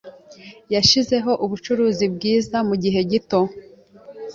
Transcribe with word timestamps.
Yashizeho 0.73 1.31
ubucuruzi 1.45 2.05
bwiza 2.15 2.57
mugihe 2.67 2.99
gito. 3.11 3.39